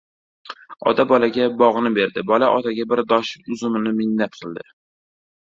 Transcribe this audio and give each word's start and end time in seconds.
•Ota 0.91 1.03
bolaga 1.11 1.49
bog‘ni 1.59 1.91
berdi, 1.97 2.23
bola 2.33 2.49
otaga 2.55 2.89
bir 2.95 3.05
bosh 3.13 3.35
uzumini 3.57 3.97
minnat 4.01 4.39
qildi. 4.41 4.67